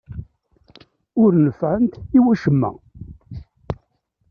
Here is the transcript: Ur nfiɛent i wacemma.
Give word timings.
Ur 1.23 1.31
nfiɛent 1.45 1.93
i 2.17 2.19
wacemma. 2.23 2.69